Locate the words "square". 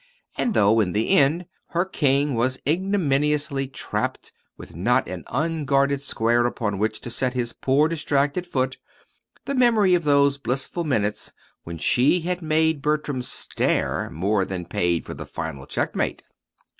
6.01-6.47